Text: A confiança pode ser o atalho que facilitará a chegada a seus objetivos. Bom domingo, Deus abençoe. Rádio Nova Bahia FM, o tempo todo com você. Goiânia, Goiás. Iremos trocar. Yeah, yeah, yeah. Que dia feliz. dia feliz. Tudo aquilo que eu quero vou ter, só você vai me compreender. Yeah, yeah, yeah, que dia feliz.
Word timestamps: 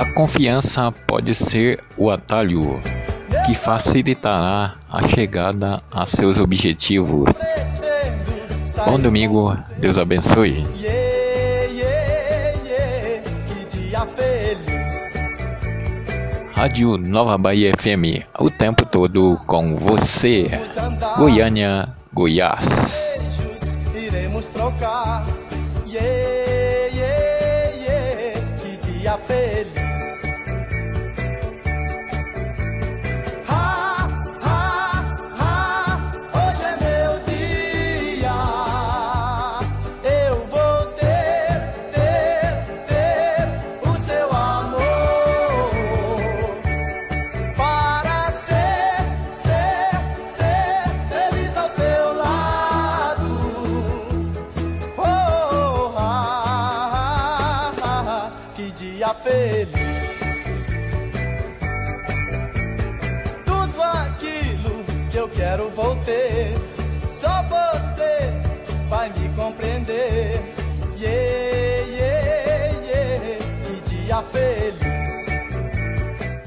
A 0.00 0.04
confiança 0.14 0.90
pode 1.06 1.34
ser 1.34 1.78
o 1.94 2.10
atalho 2.10 2.80
que 3.44 3.54
facilitará 3.54 4.74
a 4.88 5.06
chegada 5.06 5.82
a 5.92 6.06
seus 6.06 6.38
objetivos. 6.38 7.28
Bom 8.86 8.98
domingo, 8.98 9.54
Deus 9.76 9.98
abençoe. 9.98 10.64
Rádio 16.54 16.96
Nova 16.96 17.36
Bahia 17.36 17.74
FM, 17.76 18.24
o 18.38 18.48
tempo 18.48 18.86
todo 18.86 19.38
com 19.46 19.76
você. 19.76 20.50
Goiânia, 21.18 21.94
Goiás. 22.10 23.20
Iremos 23.94 24.48
trocar. 24.48 25.26
Yeah, 25.86 26.06
yeah, 26.94 27.70
yeah. 27.76 28.40
Que 28.56 28.98
dia 28.98 29.18
feliz. 29.26 29.79
dia 58.90 59.14
feliz. 59.14 60.20
Tudo 63.44 63.82
aquilo 63.82 64.84
que 65.10 65.16
eu 65.16 65.28
quero 65.28 65.70
vou 65.70 65.96
ter, 66.04 66.54
só 67.08 67.42
você 67.44 68.32
vai 68.88 69.08
me 69.10 69.28
compreender. 69.36 70.40
Yeah, 70.98 71.86
yeah, 71.88 72.78
yeah, 72.86 73.38
que 73.64 73.90
dia 73.90 74.22
feliz. 74.32 74.89